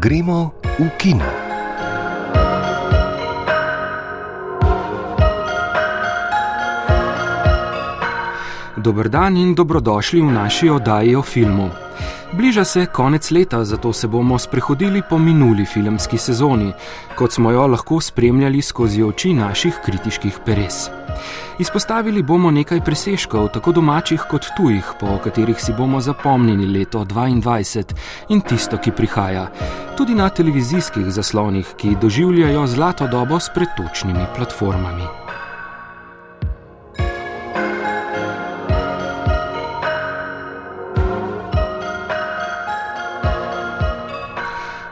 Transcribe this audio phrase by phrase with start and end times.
[0.00, 1.24] Gremo v kino.
[8.76, 11.68] Dobrodan in dobrodošli v naši oddaji o filmu.
[12.32, 16.72] Bliža se konec leta, zato se bomo sprehodili po minuli filmski sezoni,
[17.16, 20.99] kot smo jo lahko spremljali skozi oči naših kritiških peres.
[21.58, 27.94] Izpostavili bomo nekaj presežkov, tako domačih kot tujih, po katerih si bomo zapomnili leto 2022
[28.28, 29.46] in tisto, ki prihaja,
[29.96, 35.19] tudi na televizijskih zaslonih, ki doživljajo zlato dobo s pretočnimi platformami.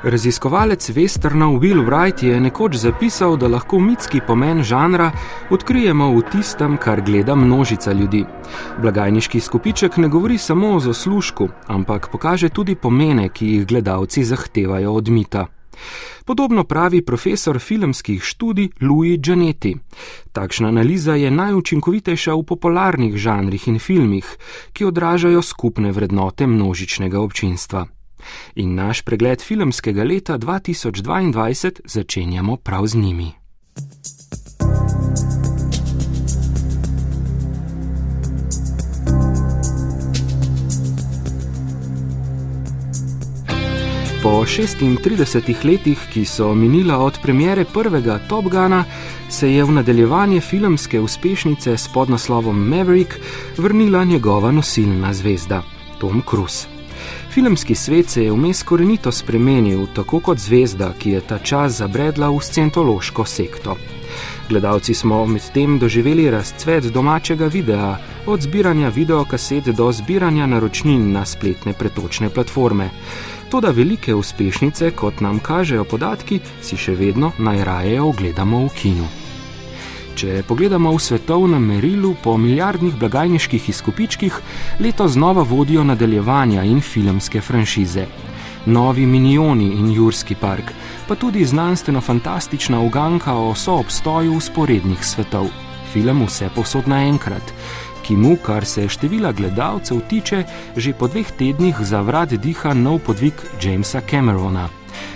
[0.09, 5.11] Raziskovalec Westernov Will Wright je nekoč zapisal, da lahko mitski pomen žanra
[5.51, 8.25] odkrijemo v tistem, kar gleda množica ljudi.
[8.81, 14.93] Blagajniški skupiček ne govori samo o zaslužku, ampak pokaže tudi pomene, ki jih gledalci zahtevajo
[14.93, 15.47] od mita.
[16.25, 19.77] Podobno pravi profesor filmskih študij Louis Gianetti.
[20.33, 24.37] Takšna analiza je najučinkovitejša v popularnih žanrih in filmih,
[24.73, 27.98] ki odražajo skupne vrednote množičnega občinstva.
[28.55, 33.33] In naš pregled filmskega leta 2022 začenjamo prav z njimi.
[44.23, 48.85] Po 36 letih, ki so minila od premjere prvega Top Gana,
[49.29, 53.15] se je v nadaljevanje filmske uspešnice s podnaslovom Maverick
[53.57, 55.63] vrnila njegova nosilna zvezda
[56.01, 56.78] Tom Cruise.
[57.31, 62.31] Filmski svet se je vmes korenito spremenil, tako kot zvezda, ki je ta čas zabredla
[62.31, 63.77] v scentološko sekto.
[64.49, 71.73] Gledalci smo medtem doživeli razcvet domačega videa, od zbiranja videokaset do zbiranja naročnin na spletne
[71.73, 72.91] pretočne platforme.
[73.51, 79.28] Toda velike uspešnice, kot nam kažejo podatki, si še vedno najraje ogledamo v kinu.
[80.19, 84.39] Če pogledamo v svetovnem merilu po milijardnih blagajniških izkupičkih,
[84.83, 88.07] leto znova vodijo nadaljevanja in filmske franšize.
[88.67, 90.73] Novi Minioni in Jurski park,
[91.07, 95.47] pa tudi znanstveno-fantastična uganka o soobstoju usporednih svetov.
[95.93, 97.55] Film vse posod naenkrat,
[98.03, 100.43] ki mu, kar se števila gledalcev tiče,
[100.77, 104.67] že po dveh tednih za vrat diha nov podvig Jamesa Camerona.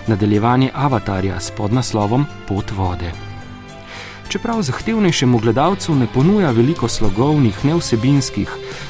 [0.06, 3.31] Nadaljevanje avatarja s podnaslovom Pot vode
[4.32, 8.48] čeprav zahtevnejšemu gledalcu ne ponuja veliko slogovnih, neosebinskih,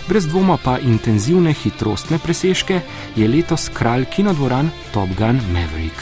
[0.08, 2.80] brez dvoma pa intenzivne hitrostne presežke,
[3.16, 5.98] je letos kralj kinodvoran Top Gun Maverick.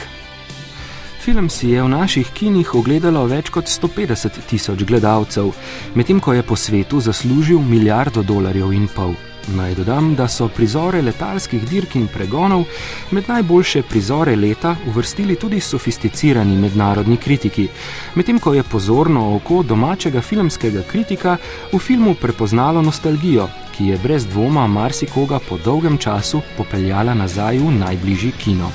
[1.25, 5.55] Film si je v naših kinih ogledalo več kot 150 tisoč gledalcev,
[5.95, 9.17] medtem ko je po svetu zaslužil milijardo dolarjev in pol.
[9.49, 12.65] Naj dodam, da so prizore letalskih dirk in pregonov
[13.11, 17.69] med najboljše prizore leta uvrstili tudi sofisticirani mednarodni kritiki,
[18.15, 21.37] medtem ko je pozorno oko domačega filmskega kritika
[21.73, 27.73] v filmu prepoznalo nostalgijo, ki je brez dvoma marsikoga po dolgem času popeljala nazaj v
[27.79, 28.71] najbližji kino.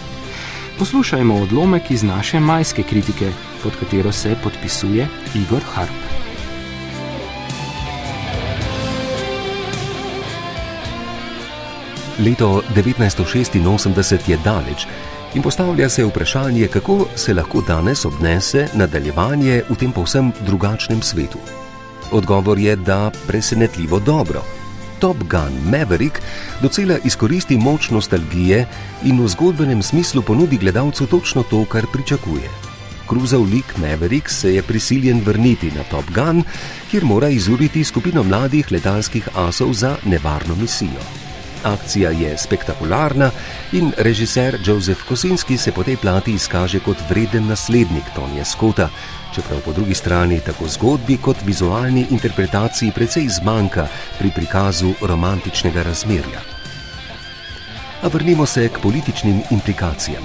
[0.80, 3.32] Poslušajmo odlomek iz naše majske kritike,
[3.64, 6.15] pod katero se podpisuje Igor Harp.
[12.20, 14.88] Leto 1986 je daleč
[15.36, 21.40] in postavlja se vprašanje, kako se lahko danes obnese nadaljevanje v tem povsem drugačnem svetu.
[22.12, 24.44] Odgovor je, da presenetljivo dobro.
[25.00, 26.22] Top Gun Maverick
[26.62, 28.66] docela izkoristi moč nostalgije
[29.04, 32.50] in v zgodbenem smislu ponudi gledalcu točno to, kar pričakuje.
[33.08, 36.44] Kruzov lik Maverick se je prisiljen vrniti na Top Gun,
[36.92, 41.25] kjer mora izuriti skupino mladih letalskih asov za nevarno misijo.
[41.66, 43.32] Akcija je spektakularna
[43.72, 48.90] in režiser Joseph Kosinski se po tej plati izkaže kot vreden naslednik Tonija Skota,
[49.36, 53.88] čeprav po drugi strani tako zgodbi kot vizualni interpretaciji precej zmanjka
[54.20, 56.42] pri prikazu romantičnega razmerja.
[58.04, 60.24] A vrnimo se k političnim implikacijam.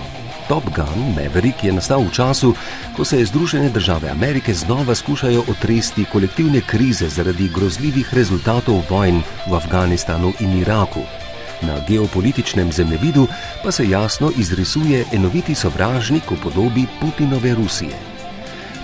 [0.48, 2.54] Top Gun Maverick je nastal v času,
[2.96, 9.54] ko se Združene države Amerike znova skušajo otresti kolektivne krize zaradi grozljivih rezultatov vojn v
[9.54, 11.29] Afganistanu in Iraku.
[11.62, 13.26] Na geopolitičnem zemljevidu
[13.64, 17.96] pa se jasno izrisuje enoviti sovražnik v podobi Putinove Rusije.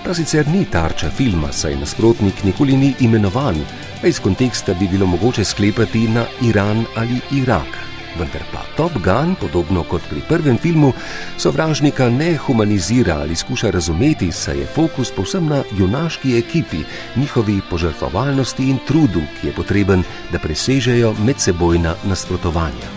[0.05, 3.55] Ta sicer ni tarča filma, saj nasprotnik nikoli ni imenovan,
[4.03, 9.35] a iz konteksta bi bilo mogoče sklepati na Iran ali Irak vendar pa Top Gun,
[9.39, 10.93] podobno kot pri prvem filmu,
[11.37, 16.83] sovražnika ne humanizira ali skuša razumeti, saj je fokus povsem na junaški ekipi,
[17.15, 22.89] njihovi požrtvovalnosti in trudu, ki je potreben, da presežejo medsebojna nasprotovanja.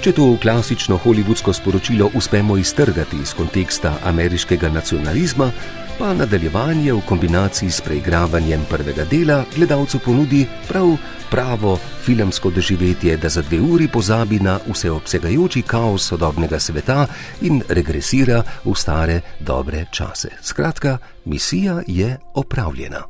[0.00, 5.50] Če to klasično holivudsko sporočilo uspemo iztrgati iz konteksta ameriškega nacionalizma,
[5.98, 10.96] pa nadaljevanje v kombinaciji s preigravanjem prvega dela gledalcu ponudi prav
[11.30, 17.06] pravo filmsko doživetje, da za dve uri pozabi na vseobsegajoči kaos sodobnega sveta
[17.40, 20.28] in regresira v stare dobre čase.
[20.42, 23.02] Skratka, misija je opravljena.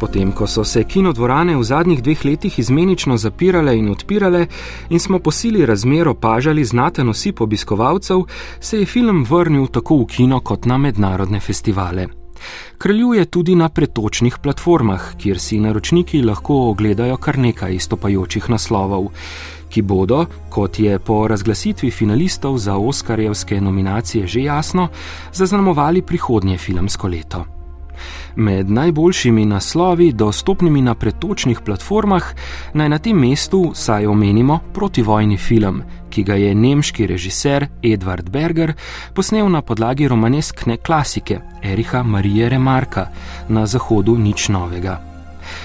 [0.00, 4.46] Potem, ko so se kinodvorane v zadnjih dveh letih izmenično zapirale in odpirale
[4.90, 8.22] in smo po sili razmer opažali znaten osip obiskovalcev,
[8.60, 12.06] se je film vrnil tako v kino kot na mednarodne festivale.
[12.78, 19.08] Kraljuje tudi na pretočnih platformah, kjer si naročniki lahko ogledajo kar nekaj istopajočih naslovov,
[19.72, 24.88] ki bodo, kot je po razglasitvi finalistov za Oskarjevske nominacije že jasno,
[25.32, 27.55] zaznamovali prihodnje filmsko leto.
[28.36, 32.24] Med najboljšimi naslovi, dostopnimi na pretočnih platformah,
[32.74, 38.72] naj na tem mestu saj omenimo protivojni film, ki ga je nemški režiser Edward Berger
[39.14, 43.08] posnel na podlagi romaneskne klasike Eriha Marije Remarka
[43.48, 45.00] na Zahodu nič novega.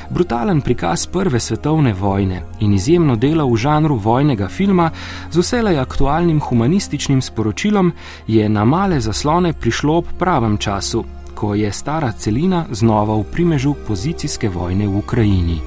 [0.10, 4.90] Brutalen prikaz Prve svetovne vojne in izjemno delo v žanru vojnega filma
[5.32, 7.92] z vselej aktualnim humanističnim sporočilom
[8.28, 11.04] je na male zaslone prišlo ob pravem času,
[11.42, 15.58] ko je stara celina znova v primežu pozicijske vojne v Ukrajini.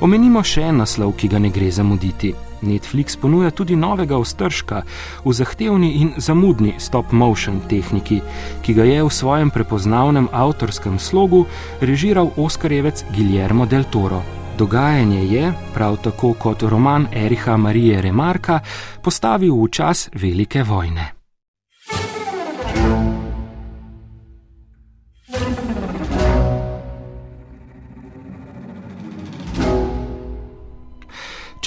[0.00, 2.30] Omenimo še en naslov, ki ga ne gre zamuditi.
[2.62, 4.80] Netflix ponuja tudi novega ostržka
[5.24, 8.22] v zahtevni in zamudni stop-motion tehniki,
[8.64, 11.44] ki ga je v svojem prepoznavnem avtorskem slogu
[11.84, 14.22] režiral Oskarjevec Guillermo del Toro.
[14.58, 18.60] Dogajanje je, prav tako kot roman Eriha Marije Remarka,
[19.04, 21.17] postavil v čas velike vojne.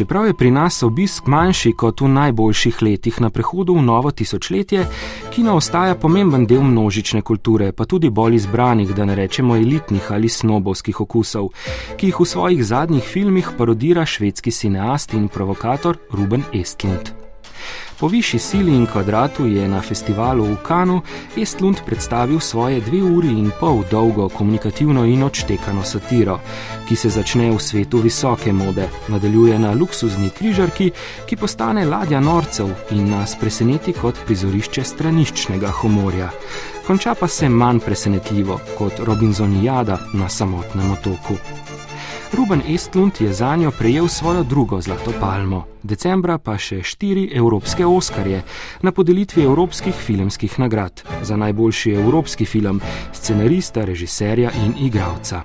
[0.02, 4.86] Čeprav je pri nas obisk manjši kot v najboljših letih na prehodu v novo tisočletje,
[5.30, 10.30] kino ostaja pomemben del množične kulture, pa tudi bolj izbranih, da ne rečemo elitnih ali
[10.30, 11.54] snobovskih okusov,
[12.02, 17.21] ki jih v svojih zadnjih filmih parodira švedski cineast in provokator Ruben Estlund.
[18.00, 21.02] Po višji sili in kvadratu je na festivalu v Kanu
[21.38, 26.40] Estlund predstavil svoje dve uri in pol dolgo komunikativno in odštekano satiro,
[26.88, 30.92] ki se začne v svetu visoke mode, nadaljuje na luksuzni križarki,
[31.26, 36.32] ki postane ladja norcev in nas preseneti kot prizorišče straniščnega humorja.
[36.88, 41.38] Konča pa se manj presenetljivo kot Robinsonijada na samotnem otoku.
[42.34, 47.86] Ruben Estlund je za njo prejel svojo drugo zlato palmo, decembra pa še štiri evropske
[47.86, 48.44] oskarje
[48.82, 52.82] na podelitvi evropskih filmskih nagrad za najboljši evropski film,
[53.14, 55.44] scenarista, režiserja in igralca.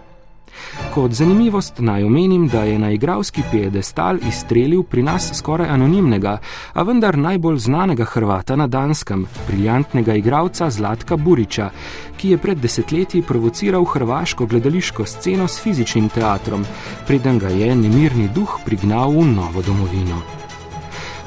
[0.94, 6.38] Kot zanimivost naj omenim, da je na igralski piedestal izstrelil pri nas skoraj anonimnega,
[6.72, 11.70] a vendar najbolj znanega Hrvata na Danskem, briljantnega igralca Zlatka Buriča,
[12.16, 16.64] ki je pred desetletji provociral hrvaško gledališko sceno s fizičnim teatrom,
[17.06, 20.35] preden ga je nemirni duh prignal v novo domovino.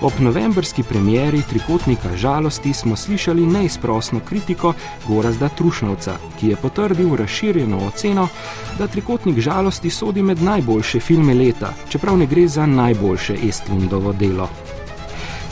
[0.01, 4.73] Ob novembrski premieri Trikotnika žalosti smo slišali neizprosno kritiko
[5.07, 8.27] Gorazda Trušnovca, ki je potrdil razširjeno oceno,
[8.77, 14.49] da Trikotnik žalosti sodi med najboljše filme leta, čeprav ne gre za najboljše Estlundovo delo.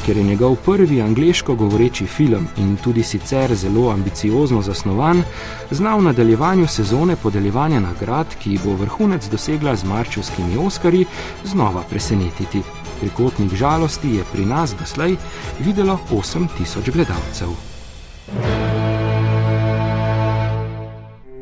[0.05, 5.23] Ker je njegov prvi angliško govoreči film in tudi sicer zelo ambiciozno zasnovan,
[5.71, 11.05] zna v nadaljevanju sezone podeljevanja nagrad, ki bo vrhunec dosegla z marčevskimi Oskarji,
[11.43, 12.61] znova presenetiti.
[12.99, 15.15] Trikotnik žalosti je pri nas doslej
[15.59, 17.47] videlo 8000 gledalcev.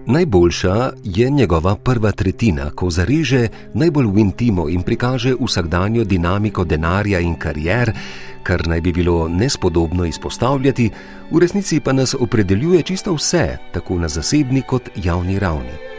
[0.08, 7.20] Najboljša je njegova prva tretjina, ko zareže najbolj v intimo in prikaže vsakdanjo dinamiko denarja
[7.20, 7.92] in karier,
[8.44, 10.92] kar naj bi bilo nespodobno izpostavljati,
[11.32, 15.95] v resnici pa nas opredeljuje čisto vse, tako na zasebni kot javni ravni.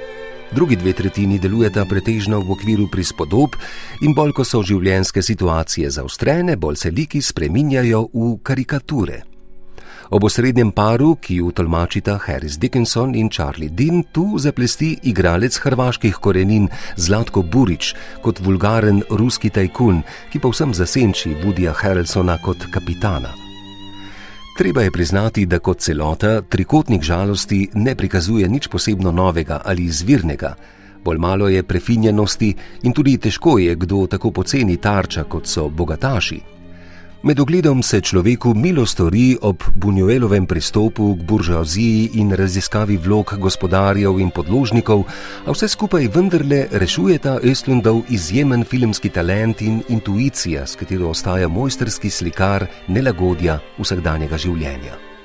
[0.52, 3.56] Drugi dve tretjini delujeta pretežno v okviru prispodob
[4.06, 9.22] in bolj ko so življenjske situacije zaostrene, bolj se liki spreminjajo v karikature.
[10.10, 16.20] Ob osrednjem paru, ki ju tolmačita Harris Dickinson in Charlie Dean, tu zaplesti igralec hrvaških
[16.22, 23.45] korenin Zlatko Burič kot vulgaren ruski tajkun, ki pa vsem zasenči Woodya Harrelsona kot kapitana.
[24.56, 30.54] Treba je priznati, da kot celota trikotnik žalosti ne prikazuje nič posebno novega ali izvirnega,
[31.04, 36.55] bolj malo je prefinjenosti in tudi težko je kdo tako poceni tarča kot so bogataši.
[37.22, 44.20] Med ogledom se človeku milo stori ob Bunjuelovem pristopu k buržoaziji in raziskavi vlog gospodarjev
[44.20, 45.04] in podložnikov,
[45.46, 52.10] a vse skupaj vendarle rešujeta Östlundov izjemen filmski talent in intuicija, s katero ostaja mojsterski
[52.10, 55.15] slikar nelagodja vsakdanjega življenja.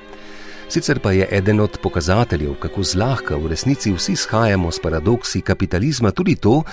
[0.72, 6.12] Sicer pa je eden od pokazateljev, kako zlahka v resnici vsi shajamo s paradoksi kapitalizma,
[6.12, 6.64] tudi to,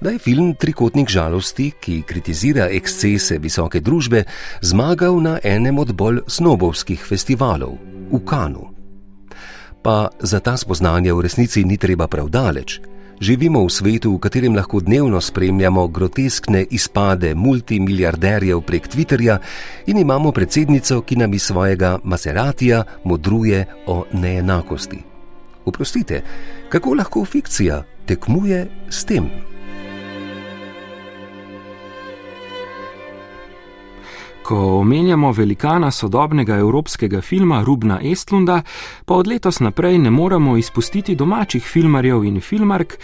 [0.00, 4.22] da je film Trikotnik žalosti, ki kritizira ekscese visoke družbe,
[4.62, 7.74] zmagal na enem od bolj snobovskih festivalov
[8.12, 8.68] v Kanu.
[9.82, 12.78] Pa za ta spoznanja v resnici ni treba prav daleč.
[13.18, 19.38] Živimo v svetu, v katerem lahko dnevno spremljamo groteskne izpade multimiliarderjev prek Twitterja
[19.90, 25.02] in imamo predsednico, ki nam iz svojega Maseratija modruje o neenakosti.
[25.64, 26.22] Oprostite,
[26.68, 29.26] kako lahko fikcija tekmuje s tem?
[34.48, 38.62] Ko omenjamo velikana sodobnega evropskega filma Rubna Estlunda,
[39.04, 42.94] pa od letos naprej ne moremo izpustiti domačih filmarjev in filmark,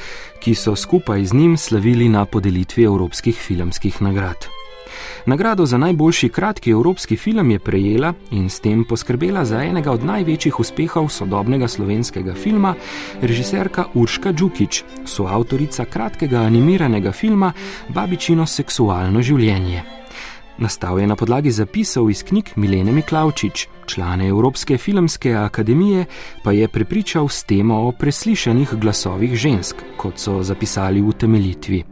[0.40, 4.46] ki so skupaj z njim slavili na podelitvi evropskih filmskih nagrad.
[5.26, 10.04] Nagrado za najboljši kratki evropski film je prejela in s tem poskrbela za enega od
[10.04, 12.74] največjih uspehov sodobnega slovenskega filma,
[13.20, 17.52] režiserka Urška Džukič, soavtorica kratkega animiranega filma
[17.88, 20.03] Babičino seksualno življenje.
[20.58, 26.04] Nastal je na podlagi zapisov iz knjig Milene Miklavčič, člane Evropske filmske akademije,
[26.44, 31.82] pa je prepričal s temo o preslišanih glasovih žensk, kot so zapisali v temeljitvi.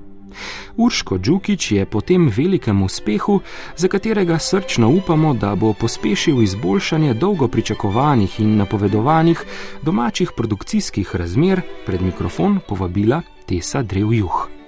[0.77, 3.41] Urško Džukič je po tem velikem uspehu,
[3.77, 9.45] za katerega srčno upamo, da bo pospešil izboljšanje dolgo pričakovanih in napovedovanih
[9.83, 14.62] domačih produkcijskih razmer, pred mikrofon povabila Tesa Drevjuh.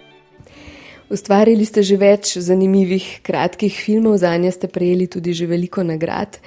[1.14, 6.40] Ustvarili ste že več zanimivih kratkih filmov, za nje ste prejeli tudi že veliko nagrad.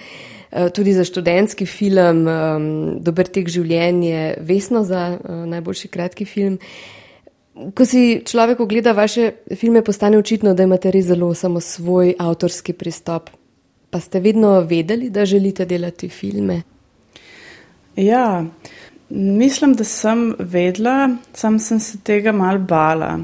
[0.52, 2.68] Eh, tudi za študentski film um,
[3.04, 6.56] Dober tek življenje, vesno za uh, najboljši kratki film.
[7.76, 12.74] Ko si človek ogleda vaše filme, postane očitno, da imate res zelo samo svoj avtorski
[12.74, 13.30] pristop.
[13.90, 16.62] Pa ste vedno vedeli, da želite delati filme?
[17.98, 18.46] Ja,
[19.10, 23.18] mislim, da sem vedela, sam sem se tega mal bala.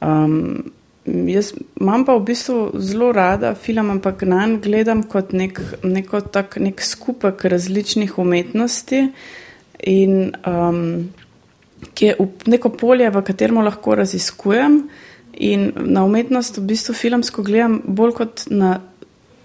[0.00, 0.72] Um,
[1.04, 6.20] jaz imam pa v bistvu zelo rada film, ampak na en gledam kot nek, neko
[6.20, 9.08] tak, nek skupek različnih umetnosti
[9.86, 11.08] in um,
[11.94, 14.82] ki je neko polje, v katerem lahko raziskujem.
[15.38, 18.80] In na umetnost v bistvu filmsko gledam bolj kot na,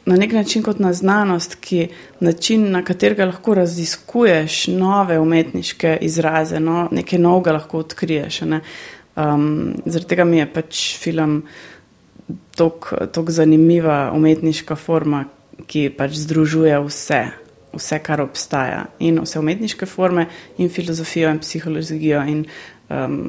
[0.06, 1.88] na nek način kot na znanost, ki
[2.20, 8.42] način, na katerega lahko raziskuješ nove umetniške izraze, no, nekaj novega lahko odkriješ.
[8.50, 8.62] Ne.
[9.16, 11.44] Um, zaradi tega mi je pač film
[12.58, 15.26] tako zanimiva umetniška forma,
[15.70, 17.22] ki pač združuje vse,
[17.74, 18.86] vse, kar obstaja.
[19.06, 20.28] In vse umetniške forme,
[20.58, 22.46] in filozofijo, in psihologijo, in
[22.90, 23.20] um,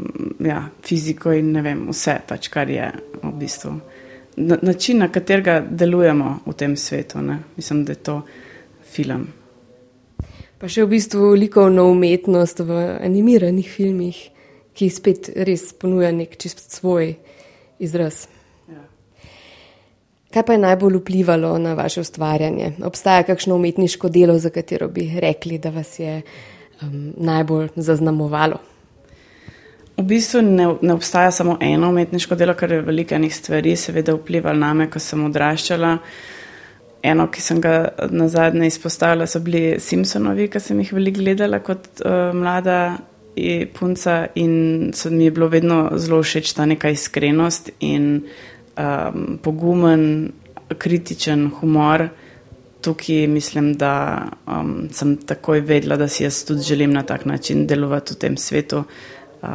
[0.44, 2.88] ja, fiziko, in ne vem, vse, pač, kar je
[3.20, 3.76] v bistvu
[4.36, 7.22] na, način, na katerega delujemo v tem svetu.
[7.22, 7.38] Ne?
[7.56, 8.22] Mislim, da je to
[8.92, 9.26] film.
[10.58, 14.18] Pa še v bistvu likovno umetnost v animiranih filmih
[14.74, 17.14] ki spet res ponuja nek čist svoj
[17.82, 18.26] izraz.
[18.68, 18.82] Ja.
[20.34, 22.72] Kaj pa je najbolj vplivalo na vaše ustvarjanje?
[22.84, 26.20] Obstaja kakšno umetniško delo, za katero bi rekli, da vas je
[26.82, 28.58] um, najbolj zaznamovalo?
[29.96, 34.14] V bistvu ne, ne obstaja samo eno umetniško delo, kar je veliko enih stvari, seveda
[34.14, 35.98] vplivalo na me, ko sem odraščala.
[37.04, 41.60] Eno, ki sem ga na zadnje izpostavila, so bili Simpsonovi, ki sem jih veliko gledala
[41.62, 42.78] kot uh, mlada
[43.78, 48.22] punca in se mi je bilo vedno zelo všeč ta neka iskrenost in
[48.76, 50.32] um, pogumen,
[50.78, 52.08] kritičen humor.
[52.80, 57.66] Tukaj mislim, da um, sem takoj vedela, da si jaz tudi želim na tak način
[57.66, 58.84] delovati v tem svetu.
[59.42, 59.48] Uh,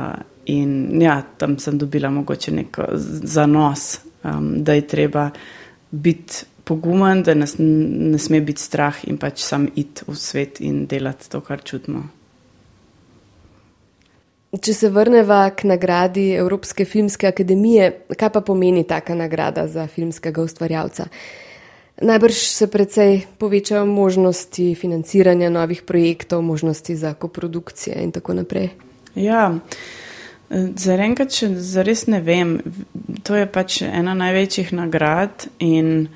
[0.45, 2.85] in ja, tam sem dobila mogoče neko
[3.23, 5.29] zanos, um, da je treba
[5.91, 10.85] biti pogumen, da nas ne sme biti strah in pač sam iti v svet in
[10.85, 12.18] delati to, kar čutimo.
[14.49, 20.41] Če se vrneva k nagradi Evropske filmske akademije, kaj pa pomeni taka nagrada za filmskega
[20.41, 21.05] ustvarjalca?
[22.01, 28.69] Najbrž se precej povečajo možnosti financiranja novih projektov, možnosti za koprodukcije in tako naprej.
[29.15, 29.51] Ja,
[30.49, 32.57] za enkrat še zares ne vem.
[33.27, 36.07] To je pač ena največjih nagrad in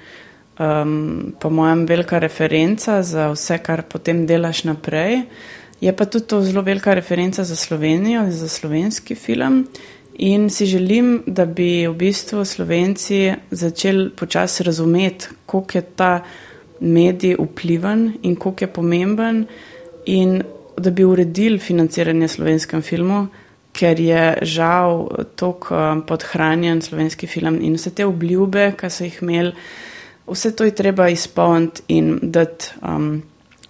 [0.58, 5.28] um, po mojem velika referenca za vse, kar potem delaš naprej.
[5.84, 9.68] Je pa tudi to zelo velika referenca za Slovenijo, za slovenski film.
[10.14, 16.24] In si želim, da bi v bistvu Slovenci začeli počasi razumeti, koliko je ta
[16.80, 19.46] medij vpliven in koliko je pomemben,
[20.06, 20.44] in
[20.78, 23.28] da bi uredili financiranje slovenskem filmu,
[23.72, 29.20] ker je žal tako um, podhranjen slovenski film in vse te obljube, ki so jih
[29.22, 29.52] imeli,
[30.28, 33.24] vse to je treba izpolniti in dati um,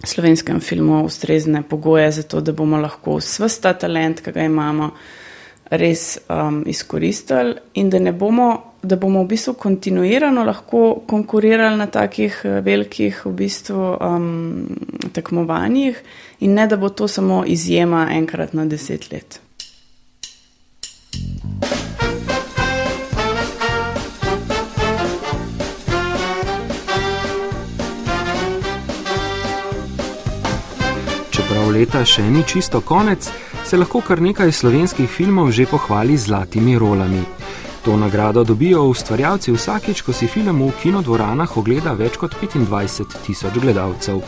[0.06, 4.90] slovenskem filmu ustrezne pogoje za to, da bomo lahko vse ta talent, ki ga imamo,
[5.70, 8.70] res um, izkoristili in da ne bomo.
[8.84, 14.26] Da bomo v bistvu kontinuirano lahko konkurirali na takih eh, velikih v bistvu, um,
[15.16, 16.02] tekmovanjih,
[16.44, 19.40] in ne da bo to samo izjema enkrat na deset let.
[21.14, 21.73] Čeprav
[31.74, 33.26] leta še ni čisto konec,
[33.66, 37.24] se lahko kar nekaj slovenskih filmov že pohvali z zlatimi rolami.
[37.84, 43.58] To nagrado dobijo ustvarjalci vsakič, ko si film v kinodvoranah ogleda več kot 25 tisoč
[43.60, 44.22] gledalcev.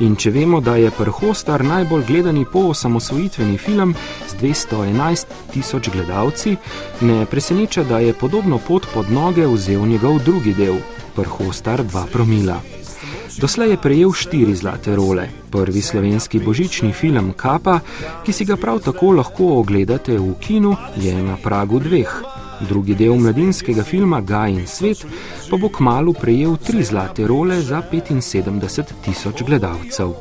[0.00, 3.96] In če vemo, da je Prhostar najbolj gledani po osamosvojitveni film
[4.30, 6.56] z 211 tisoč gledalci,
[7.02, 10.78] ne preseneča, da je podobno pot pod noge vzel njegov drugi del,
[11.18, 12.77] Prhostar 2 promila.
[13.38, 15.28] Doslej je prejel štiri zlate role.
[15.50, 17.78] Prvi slovenski božični film Kapa,
[18.26, 22.10] ki si ga prav tako lahko ogledate v kinu, je na pragu dveh.
[22.68, 25.06] Drugi del mladinskega filma Gaj in svet
[25.50, 30.14] pa bo kmalo prejel tri zlate role za 75 tisoč gledalcev.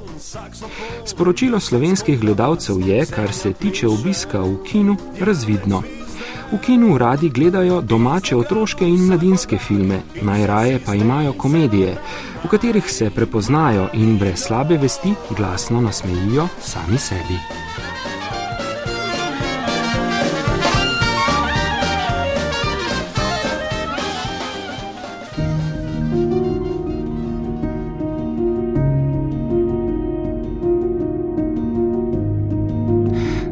[1.05, 5.96] Sporočilo slovenskih gledalcev je, kar se tiče obiska v kinu, razvidno.
[6.51, 11.97] V kinu radi gledajo domače otroške in mladinske filme, najraje pa imajo komedije,
[12.43, 17.66] v katerih se prepoznajo in brez slabe vesti glasno nasmejijo sami sebi.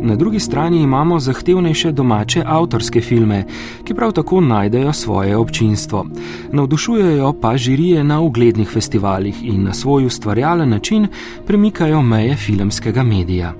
[0.05, 3.45] Na drugi strani imamo zahtevnejše domače avtorske filme,
[3.83, 6.05] ki prav tako najdejo svoje občinstvo.
[6.51, 11.07] Navdušujejo pa žirije na uglednih festivalih in na svoj ustvarjalen način
[11.47, 13.53] premikajo meje filmskega medija.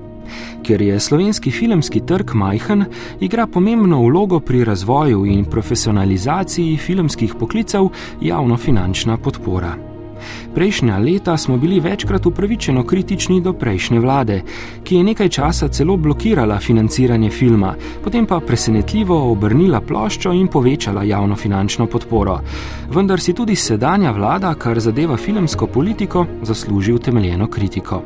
[0.62, 2.84] Ker je slovenski filmski trg majhen,
[3.20, 7.88] igra pomembno vlogo pri razvoju in profesionalizaciji filmskih poklicev
[8.20, 9.95] javno-finančna podpora.
[10.54, 14.42] Prejšnja leta smo bili večkrat upravičeno kritični do prejšnje vlade,
[14.84, 17.74] ki je nekaj časa celo blokirala financiranje filma,
[18.04, 22.40] potem pa presenetljivo obrnila ploščo in povečala javno finančno podporo.
[22.90, 28.02] Vendar si tudi sedanja vlada, kar zadeva filmsko politiko, zasluži utemeljeno kritiko.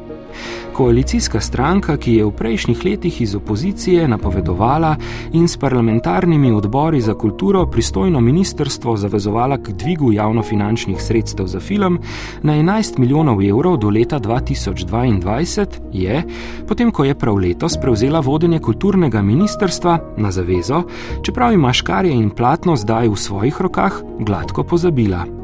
[0.72, 4.96] Koalicijska stranka, ki je v prejšnjih letih iz opozicije napovedovala
[5.32, 11.98] in s parlamentarnimi odbori za kulturo pristojno ministrstvo zavezovala k dvigu javnofinančnih sredstev za film
[12.42, 16.22] na 11 milijonov evrov do leta 2022, je,
[16.68, 20.82] potem ko je prav letos prevzela vodenje kulturnega ministrstva na zavezo,
[21.22, 25.39] čeprav ima škarje in platno zdaj v svojih rokah, gladko pozabila.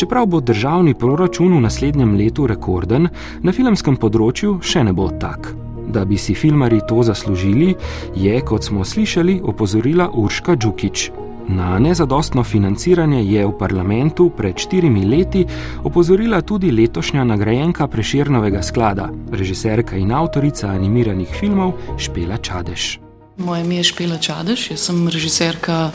[0.00, 3.08] Čeprav bo državni proračun v naslednjem letu rekorden,
[3.44, 5.50] na filmskem področju še ne bo tak.
[5.92, 7.74] Da bi si filmari to zaslužili,
[8.16, 11.10] je, kot smo slišali, opozorila Urška Džukič.
[11.52, 15.44] Na nezadostno financiranje je v parlamentu pred štirimi leti
[15.84, 22.96] opozorila tudi letošnja nagrajenka Preširnovega sklada, režiserka in avtorica animiranih filmov Špela Čadež.
[23.36, 25.90] Moje ime je Špela Čadež, jaz sem režiserka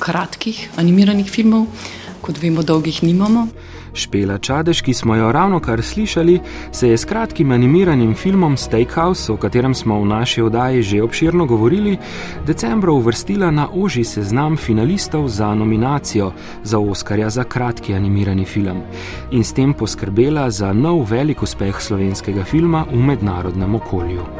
[0.00, 1.68] kratkih animiranih filmov
[2.30, 3.46] kot vemo, dolgih nimamo.
[3.94, 6.38] Špela Čadež, ki smo jo ravno kar slišali,
[6.72, 11.46] se je s kratkim animiranim filmom Steakhouse, o katerem smo v naši oddaji že obširno
[11.46, 11.96] govorili,
[12.46, 18.82] decembra uvrstila na oži seznam finalistov za nominacijo za Oscarja za kratki animirani film
[19.30, 24.39] in s tem poskrbela za nov velik uspeh slovenskega filma v mednarodnem okolju.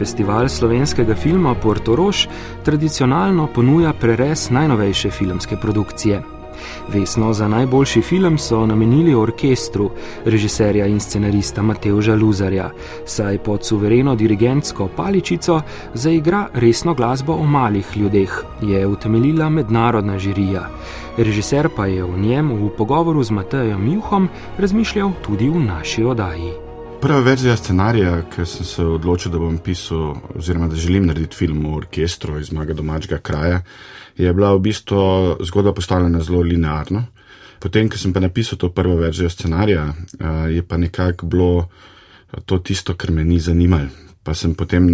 [0.00, 2.24] Festival slovenskega filma Portorož
[2.64, 6.22] tradicionalno ponuja prerez najnovejše filmske produkcije.
[6.88, 9.90] Vesno za najboljši film so namenili orkestru,
[10.24, 12.70] režiserja in scenarista Mateuža Luzarja,
[13.06, 15.60] saj pod suvereno dirigentsko paličico
[15.94, 20.68] zaigra resno glasbo o malih ljudeh, je utemeljila mednarodna žirija.
[21.16, 26.69] Režiser pa je v njem v pogovoru z Matejem Juhom razmišljal tudi v naši oddaji.
[27.00, 31.62] Prva verzija scenarija, ki sem se odločil, da bom pisal, oziroma da želim narediti film
[31.66, 33.62] o orkestru iz mojega domačega kraja,
[34.16, 37.06] je bila v bistvu zgodba postavljena zelo linearno.
[37.60, 39.86] Potem, ko sem pa napisal to prvo verzijo scenarija,
[40.50, 41.68] je pa nekako bilo
[42.44, 43.88] to tisto, kar me ni zanimalo.
[44.22, 44.86] Pa sem potem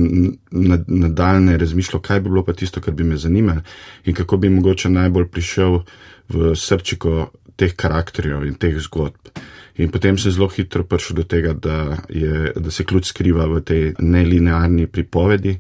[0.87, 3.61] nadaljne razmišljal, kaj bi bilo pa tisto, kar bi me zanimalo
[4.05, 5.81] in kako bi mogoče najbolj prišel
[6.29, 9.35] v srčiko teh karakterjev in teh zgodb.
[9.79, 13.61] In potem sem zelo hitro prišel do tega, da, je, da se ključ skriva v
[13.61, 15.59] tej nelinearni pripovedi,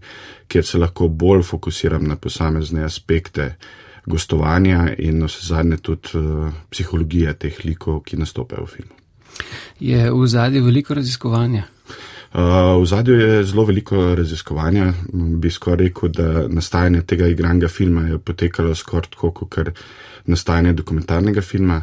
[0.49, 3.55] kjer se lahko bolj fokusiram na posamezne aspekte
[4.07, 8.95] gostovanja in na vse zadnje tudi uh, psihologije teh likov, ki nastopajo v filmu.
[9.81, 11.67] Je v zadnji veliko raziskovanja?
[12.37, 14.93] Uh, v zadnji je zelo veliko raziskovanja.
[15.13, 19.59] Bi skoraj rekel, da nastajanje tega igranga filma je potekalo skoraj tako, kot
[20.27, 21.81] nastajanje dokumentarnega filma.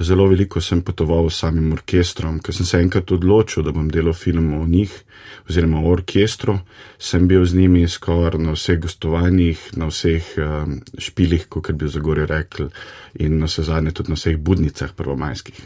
[0.00, 4.12] Zelo veliko sem potoval s samim orkestrom, ker sem se enkrat odločil, da bom delal
[4.12, 4.92] film o njih,
[5.48, 6.58] oziroma o orkestru.
[6.98, 11.94] Sem bil z njimi skoraj na vseh gostovanjih, na vseh um, špilih, kot bi v
[11.94, 12.68] Zagorju rekli,
[13.24, 15.64] in na vse zadnje tudi na vseh budnicah prvomajskih.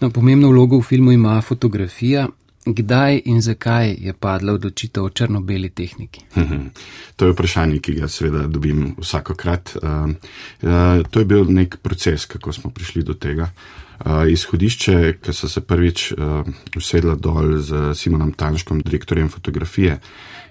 [0.00, 2.28] No, pomembno vlogo v filmu ima fotografija.
[2.74, 6.24] Kdaj in zakaj je padla odločitev o črno-beli tehniki?
[7.16, 9.76] To je vprašanje, ki ga seveda dobim vsakokrat.
[9.82, 10.10] Uh,
[10.62, 13.50] uh, to je bil nek proces, kako smo prišli do tega.
[14.00, 16.12] Uh, izhodišče, ko so se prvič
[16.76, 19.98] usedla dol z Simonom Tanškom, direktorjem fotografije,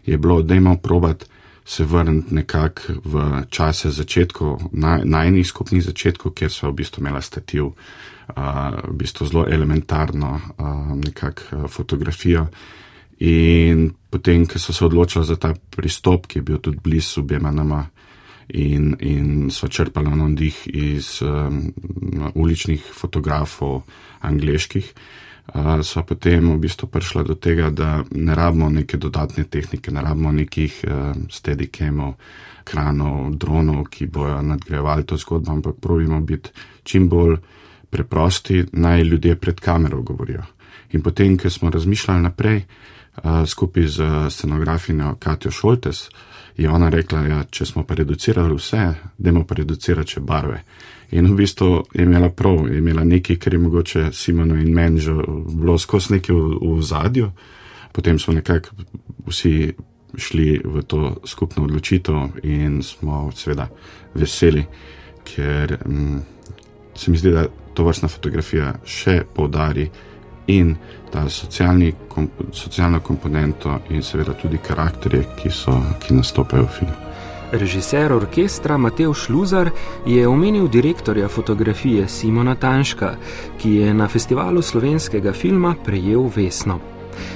[0.05, 1.25] je bilo, da imamo probat
[1.69, 4.71] se vrniti nekako v čase začetkov,
[5.03, 7.69] najnih skupnih začetkov, kjer so v bistvu imela stativ
[8.87, 10.39] v bistvu zelo elementarno
[11.05, 12.47] nekako fotografijo.
[13.19, 17.51] In potem, ko so se odločili za ta pristop, ki je bil tudi blizu obema
[17.51, 17.85] nama
[18.47, 21.73] in, in so črpali navdih iz um,
[22.33, 23.83] uličnih fotografov,
[24.21, 25.28] angliških, uh,
[25.83, 30.31] so potem v bistvu prišli do tega, da ne rabimo neke dodatne tehnike, ne rabimo
[30.31, 32.13] nekih uh, steadicamov,
[32.63, 36.49] kranov, dronov, ki bojo nadgrajevali to zgodbo, ampak pravimo biti
[36.83, 37.37] čim bolj
[37.89, 40.43] preprosti, naj ljudje pred kamero govorijo.
[40.91, 42.63] In potem, ko smo razmišljali naprej,
[43.23, 46.09] uh, skupaj z scenografinjo Katijo Šoltes,
[46.59, 48.81] je ona rekla, ja, če smo pa reducirali vse,
[49.17, 50.59] dajmo pa reducirati še barve.
[51.15, 54.99] In v bistvu je imela prav, je imela nekaj, kar je mogoče Simonu in meni
[55.01, 57.31] že bilo skozi nekaj v, v zadju,
[57.95, 58.75] potem smo nekako
[59.29, 59.71] vsi
[60.17, 63.69] šli v to skupno odločitev in smo seveda
[64.13, 64.65] veseli,
[65.23, 66.19] ker um,
[66.95, 69.87] se mi zdi, da to vrstna fotografija še poudari
[70.49, 70.75] in
[71.11, 71.25] ta
[72.07, 76.97] kom, socialno komponento in seveda tudi karakterje, ki, so, ki nastopajo v filmu.
[77.51, 79.71] Režiser orkestra Mateo Šluzar
[80.05, 83.15] je omenil direktorja fotografije Simona Tanška,
[83.57, 86.79] ki je na festivalu slovenskega filma prejel Vesno.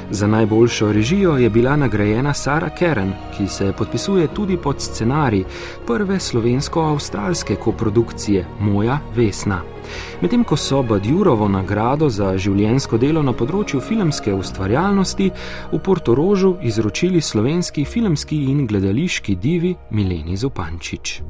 [0.09, 5.43] Za najboljšo režijo je bila nagrajena Sara Keren, ki se podpisuje tudi pod scenarij
[5.87, 9.72] prve slovensko-avstralske koprodukcije Moja Vesna.
[10.21, 15.29] Medtem ko so Badjurovo nagrado za življensko delo na področju filmske ustvarjalnosti
[15.71, 21.21] v Portorožu izročili slovenski filmski in gledališki divi Mileni Zupančič.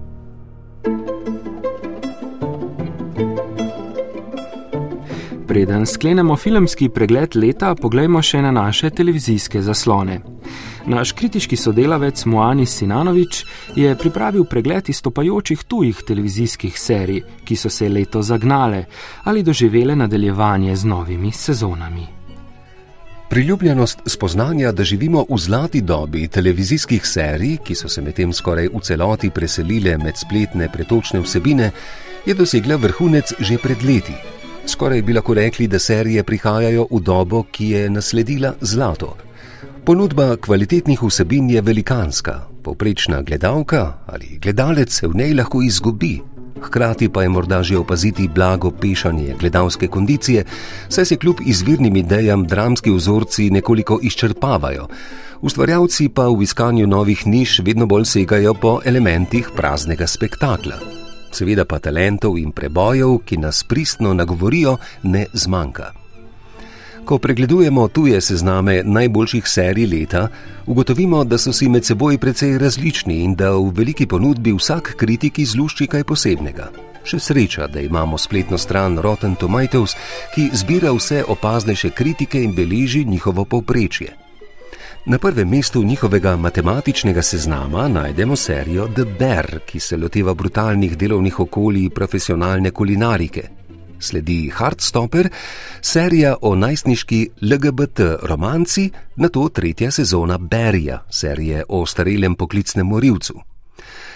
[5.48, 10.33] Preden sklenemo filmski pregled leta, poglejmo še na naše televizijske zaslone.
[10.86, 17.88] Naš kritiški sodelavec Moani Sinanovič je pripravil pregled izstopajočih tujih televizijskih serij, ki so se
[17.89, 18.86] leto zagnale
[19.24, 22.08] ali doživele nadaljevanje z novimi sezonami.
[23.30, 28.82] Priljubljenost spoznanja, da živimo v zlati dobi televizijskih serij, ki so se medtem skoraj v
[28.82, 31.72] celoti preselile med spletne pretočne vsebine,
[32.26, 34.13] je dosegla vrhunec že pred leti.
[34.65, 39.15] Skoraj bi lahko rekli, da serije prihajajo v dobo, ki je nasledila zlato.
[39.86, 46.22] Ponudba kvalitetnih vsebin je velikanska, povprečna gledalka ali gledalec se v njej lahko izgubi.
[46.62, 50.46] Hkrati pa je morda že opaziti blago pešanje gledalske kondicije,
[50.89, 54.88] saj se kljub izvirnim idejam dramski vzorci nekoliko izčrpavajo.
[55.41, 61.82] Ustvarjalci pa v iskanju novih niš vedno bolj segajo po elementih praznega spektakla seveda pa
[61.82, 66.03] talentov in prebojev, ki nas pristno nagovorijo, ne zmanjka.
[67.06, 70.28] Ko pregledujemo tuje sezname najboljših serij leta,
[70.66, 75.39] ugotovimo, da so si med seboj precej različni in da v veliki ponudbi vsak kritik
[75.39, 76.70] izlušči kaj posebnega.
[77.04, 79.96] Še sreča, da imamo spletno stran Rotten Tomatoes,
[80.36, 84.13] ki zbira vse opaznejše kritike in beleži njihovo povprečje.
[85.06, 91.39] Na prvem mestu njihovega matematičnega seznama najdemo serijo The Bear, ki se loteva brutalnih delovnih
[91.39, 93.62] okolij profesionalne kulinarike.
[94.04, 95.30] Sledi Hardstopper,
[95.82, 103.39] serija o najstniški LGBT romanci, na to tretja sezona Berija, serije o starelem poklicnem morilcu.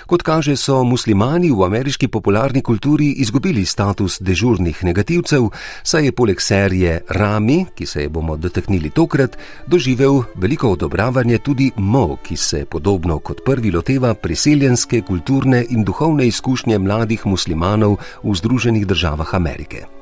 [0.08, 5.50] Kot kaže, so muslimani v ameriški popularni kulturi izgubili status dežurnih negativcev,
[5.84, 9.36] saj je poleg serije Rami, ki se je bomo dotaknili tokrat,
[9.68, 16.28] doživel veliko odobravanje tudi Mo, ki se podobno kot prvi loteva priseljenske, kulturne in duhovne
[16.28, 19.97] izkušnje mladih muslimanov v Združenih državah Amerike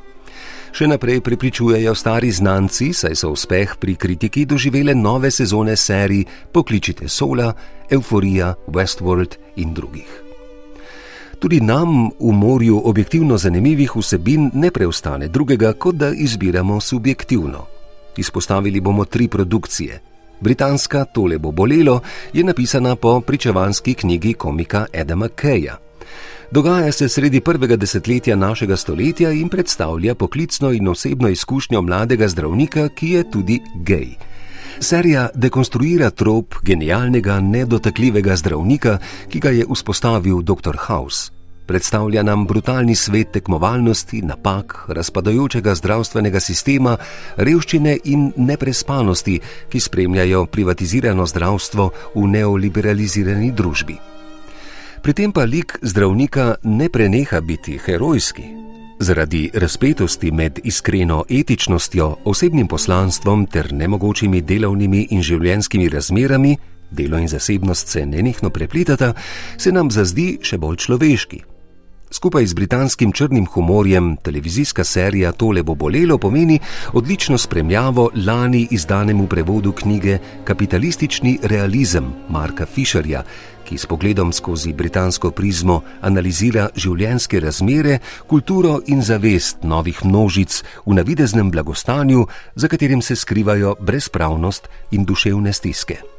[0.75, 7.07] še naprej pripričujejo stari znanci, saj so uspeh pri kritiki doživele nove sezone serij Pokličite
[7.07, 7.53] Sola,
[7.89, 10.09] Euforija, Westworld in drugih.
[11.39, 17.65] Tudi nam v morju objektivno zanimivih vsebin ne preostane drugega, kot da izbiramo subjektivno.
[18.17, 20.01] Izpostavili bomo tri produkcije.
[20.39, 22.01] Britanska Tole bo bolelo
[22.33, 25.77] je napisana po pričevanski knjigi komika Edama Keja.
[26.51, 32.89] Dogaja se sredi prvega desetletja našega stoletja in predstavlja poklicno in osebno izkušnjo mladega zdravnika,
[32.89, 34.15] ki je tudi gej.
[34.79, 38.97] Serija dekonstruira trop genialnega, nedotakljivega zdravnika,
[39.29, 40.77] ki ga je vzpostavil dr.
[40.87, 41.31] House.
[41.65, 46.97] Predstavlja nam brutalni svet tekmovalnosti, napak, razpadajočega zdravstvenega sistema,
[47.37, 54.14] revščine in neprespanosti, ki spremljajo privatizirano zdravstvo v neoliberalizirani družbi.
[55.05, 58.43] Pri tem pa lik zdravnika ne preneha biti herojski.
[58.99, 66.57] Zaradi razpetosti med iskreno etičnostjo, osebnim poslanstvom ter nemogočimi delovnimi in življenjskimi razmerami,
[66.89, 69.13] delo in zasebnost se nenehno prepletata,
[69.57, 71.43] se nam zazdi še bolj človeški.
[72.11, 76.59] Skupaj z britanskim črnim humorjem televizijska serija Tole bo bolelo pomeni
[76.93, 83.23] odlično spremljavo lani izdanemu prevodu knjige Kapitalistični realizem Marka Fisherja,
[83.65, 90.93] ki s pogledom skozi britansko prizmo analizira življenjske razmere, kulturo in zavest novih množic v
[90.93, 96.14] navideznem blagostanju, za katerim se skrivajo brezpravnost in duševne stiske.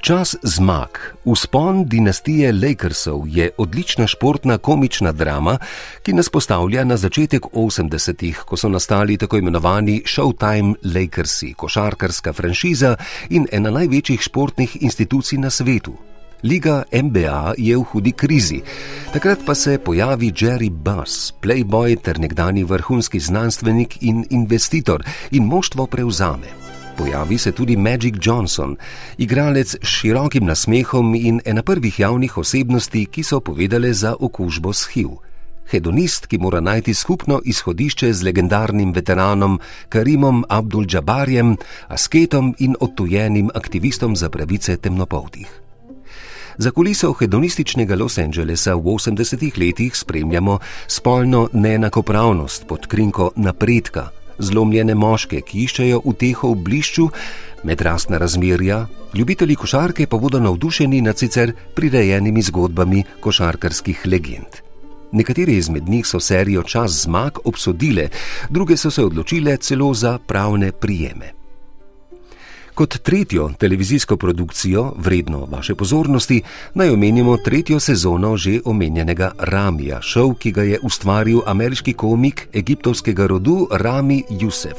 [0.00, 0.88] Čas zmag,
[1.24, 5.58] uspon dinastije Lakersov je odlična športna komična drama,
[6.02, 12.96] ki nas postavlja na začetek 80-ih, ko so nastali tako imenovani Showtime Lakersi, košarkarska franšiza
[13.30, 15.94] in ena največjih športnih institucij na svetu.
[16.42, 18.60] Liga MBA je v hudi krizi.
[19.12, 25.86] Takrat pa se pojavi Jerry Buss, playboy ter nekdani vrhunski znanstvenik in investitor in moštvo
[25.86, 26.65] prevzame
[26.96, 28.76] pojavi se tudi Magic Johnson,
[29.18, 34.88] igralec s širokim nasmehom in ena prvih javnih osebnosti, ki so povedale za okužbo s
[34.92, 35.08] HIV.
[35.70, 41.56] Hedonist, ki mora najti skupno izhodišče z legendarnim veteranom Karimom Abdul-Jabarjem,
[41.88, 45.48] asketom in odtujenim aktivistom za pravice temnopoltih.
[46.58, 54.94] Za kuliso hedonističnega Los Angelesa v 80-ih letih spremljamo spolno neenakopravnost pod krinko napredka, zlomljene
[54.94, 57.08] moške, ki iščejo uteho v blišču,
[57.64, 64.62] medrastna razmerja, ljubitelji košarke pa bodo navdušeni nad sicer prirejenimi zgodbami košarkarskih legend.
[65.12, 68.08] Nekatere izmed njih so serijo Čas zmag obsodile,
[68.50, 71.35] druge so se odločile celo za pravne prijeme.
[72.76, 76.42] Kot tretjo televizijsko produkcijo, vredno vaše pozornosti,
[76.74, 83.26] naj omenimo tretjo sezono že omenjenega Ramija, šov, ki ga je ustvaril ameriški komik egiptovskega
[83.26, 84.76] rodu Rami Jusef.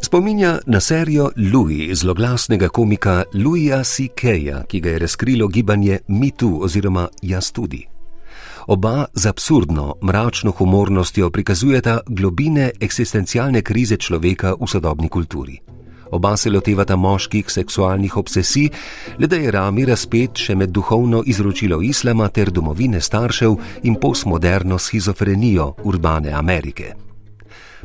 [0.00, 7.08] Spominja na serijo Louis, zloglasnega komika Louisa C.K.ja, ki ga je razkrilo gibanje MeToo oziroma
[7.22, 7.86] Jaz tudi.
[8.66, 15.71] Oba z absurdno, mračno humornostjo prikazujeta globine eksistencialne krize človeka v sodobni kulturi.
[16.12, 18.68] Oba se lotevata moških seksualnih obsesij,
[19.18, 24.78] le da je Rami razpet še med duhovno izročilo islama ter domovine staršev in postmoderno
[24.78, 26.92] schizofrenijo urbane Amerike.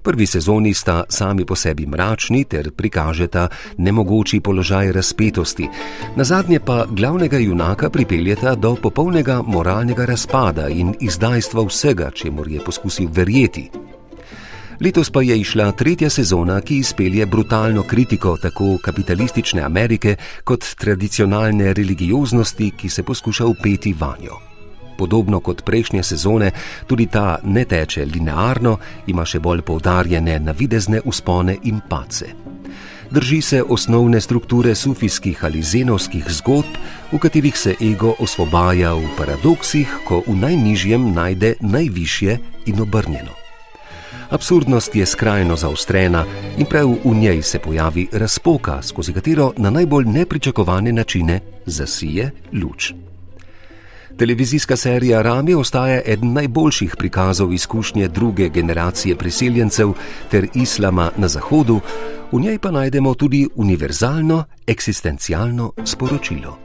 [0.04, 5.68] Prvi sezoni sta sami po sebi mračni ter prikažeta nemogoči položaj razpetosti,
[6.16, 12.64] na zadnje pa glavnega junaka pripeljeta do popolnega moralnega razpada in izdajstva vsega, čemu je
[12.64, 13.70] poskusil verjeti.
[14.80, 21.74] Letos pa je išla tretja sezona, ki izpelje brutalno kritiko tako kapitalistične Amerike kot tradicionalne
[21.74, 24.38] religioznosti, ki se poskuša upeti vanjo.
[24.98, 26.52] Podobno kot prejšnje sezone,
[26.88, 32.30] tudi ta ne teče linearno, ima še bolj poudarjene navidezne uspone in pace.
[33.12, 36.78] Drži se osnovne strukture sufijskih ali zenovskih zgodb,
[37.12, 43.47] v katerih se ego osvobaja v paradoksih, ko v najnižjem najde najvišje in obrnjeno.
[44.30, 46.26] Absurdnost je skrajno zaostrena
[46.58, 52.94] in prav v njej se pojavi razpoka, skozi katero na najbolj nepričakovane načine zasije luč.
[54.18, 59.92] Televizijska serija Rami ostaja eden najboljših prikazov izkušnje druge generacije priseljencev
[60.32, 61.80] ter islama na Zahodu,
[62.32, 66.58] v njej pa najdemo tudi univerzalno, eksistencialno sporočilo.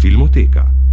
[0.00, 0.87] Filmoteka.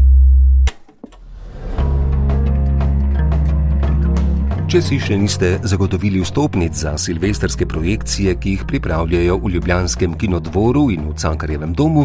[4.76, 10.90] Če si še niste zagotovili vstopnic za silvestrske projekcije, ki jih pripravljajo v Ljubljanskem kinodvoru
[10.92, 12.04] in v Cankarjevem domu,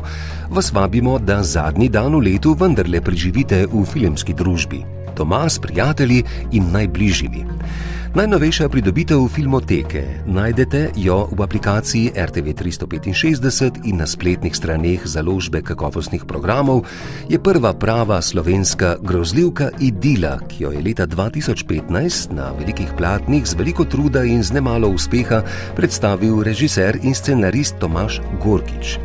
[0.54, 4.84] vas vabimo, da zadnji dan v letu vendarle preživite v filmski družbi
[5.18, 7.44] doma s prijatelji in najbližjimi.
[8.10, 16.24] Najnovejša pridobitev filmoteke najdete jo v aplikaciji RTV 365 in na spletnih straneh založbe kakovostnih
[16.26, 16.82] programov,
[17.28, 23.54] je prva prava slovenska grozljivka Idila, ki jo je leta 2015 na velikih platnih z
[23.54, 25.42] veliko truda in z nemalo uspeha
[25.76, 28.98] predstavil režiser in scenarist Tomaš Gorkič.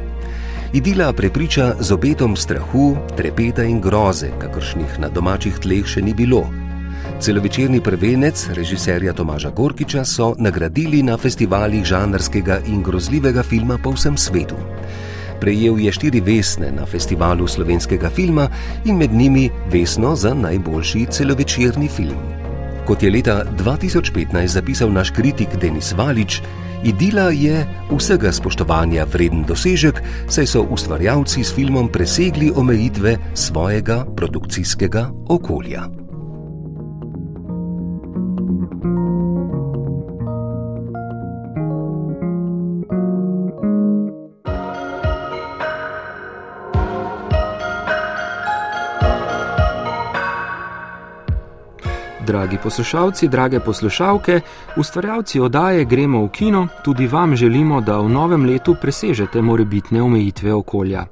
[0.74, 6.65] Idila prepriča z obetom strahu, trepeta in groze, kakršnih na domačih tleh še ni bilo.
[7.20, 14.18] Celovečerni prvenec režiserja Tomaža Gorkiča so nagradili na festivalih žanrskega in grozljivega filma po vsem
[14.18, 14.56] svetu.
[15.40, 18.50] Prejel je štiri vesne na festivalu slovenskega filma
[18.86, 22.20] in med njimi vesno za najboljši celovečerni film.
[22.86, 26.42] Kot je leta 2015 zapisal naš kritik Denis Valič,
[26.86, 35.10] Idila je vsega spoštovanja vreden dosežek, saj so ustvarjalci s filmom presegli omejitve svojega produkcijskega
[35.30, 36.05] okolja.
[52.26, 54.40] Dragi poslušalci, drage poslušalke,
[54.78, 60.54] ustvarjalci oddaje Gremo v kino, tudi vam želimo, da v novem letu presežete morebitne omejitve
[60.54, 61.06] okolja.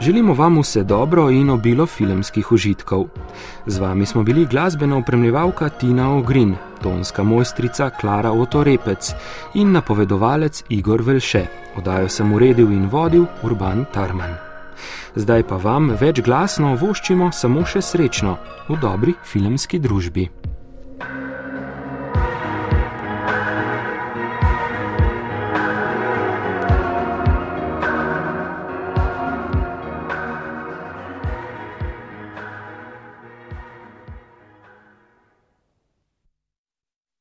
[0.00, 3.06] Želimo vam vse dobro in obilo filmskih užitkov.
[3.66, 9.14] Z vami smo bili glasbena upremljevalka Tina Ogrin, tonska mojstrica Klara Otorepec
[9.54, 11.46] in napovedovalec Igor Velše.
[11.76, 14.34] Oddajo sem uredil in vodil Urban Tarman.
[15.14, 18.36] Zdaj pa vam več glasno voščimo samo še srečno
[18.68, 20.39] v dobri filmski družbi.